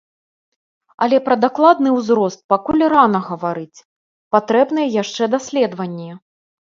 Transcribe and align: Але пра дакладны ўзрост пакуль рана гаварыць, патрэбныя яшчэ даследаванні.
Але 1.05 1.17
пра 1.25 1.35
дакладны 1.43 1.89
ўзрост 1.97 2.39
пакуль 2.53 2.83
рана 2.93 3.19
гаварыць, 3.27 3.83
патрэбныя 4.37 4.87
яшчэ 5.01 5.29
даследаванні. 5.35 6.09